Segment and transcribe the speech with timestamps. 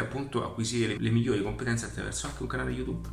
[0.00, 3.08] appunto acquisire le, le migliori competenze attraverso anche un canale YouTube.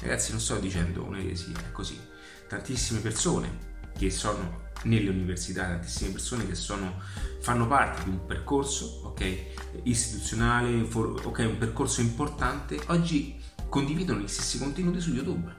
[0.00, 1.98] Ragazzi, non sto dicendo un'eresia, è così.
[2.46, 7.00] Tantissime persone che sono nelle università, tantissime persone che sono,
[7.40, 9.54] fanno parte di un percorso okay,
[9.84, 13.40] istituzionale, ok, un percorso importante, oggi
[13.70, 15.54] condividono gli stessi contenuti su YouTube.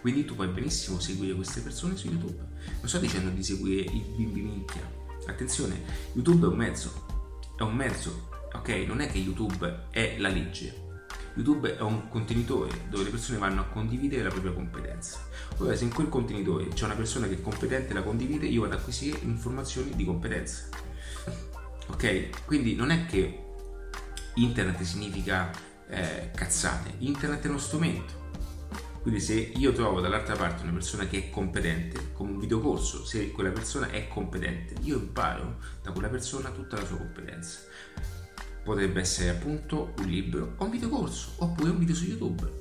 [0.00, 2.38] Quindi tu puoi benissimo seguire queste persone su YouTube.
[2.78, 4.90] Non sto dicendo di seguire i bimbi minchia.
[5.26, 5.82] Attenzione,
[6.14, 8.68] YouTube è un mezzo, è un mezzo, ok?
[8.86, 10.90] Non è che YouTube è la legge.
[11.34, 15.18] YouTube è un contenitore dove le persone vanno a condividere la propria competenza.
[15.58, 18.62] Ora, se in quel contenitore c'è una persona che è competente e la condivide, io
[18.62, 20.68] vado ad acquisire informazioni di competenza.
[21.88, 22.46] Ok?
[22.46, 23.42] Quindi non è che
[24.34, 25.50] internet significa
[25.88, 28.20] eh, cazzate, internet è uno strumento.
[29.02, 33.32] Quindi se io trovo dall'altra parte una persona che è competente, come un videocorso, se
[33.32, 37.58] quella persona è competente, io imparo da quella persona tutta la sua competenza.
[38.64, 42.60] Potrebbe essere appunto un libro o un videocorso, oppure un video su YouTube.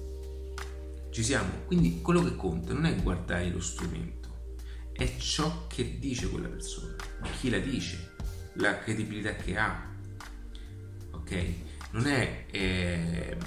[1.11, 1.49] Ci siamo?
[1.65, 4.29] Quindi quello che conta non è guardare lo strumento,
[4.93, 6.95] è ciò che dice quella persona,
[7.39, 8.13] chi la dice,
[8.53, 9.89] la credibilità che ha.
[11.11, 11.45] Ok?
[11.91, 12.45] Non è...
[12.49, 13.37] Eh,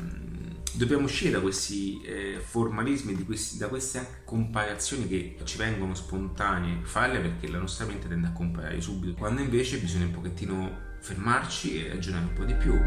[0.75, 7.21] dobbiamo uscire da questi eh, formalismi, questi, da queste comparazioni che ci vengono spontanee, farle
[7.21, 11.91] perché la nostra mente tende a comparare subito, quando invece bisogna un pochettino fermarci e
[11.91, 12.81] ragionare un po' di più.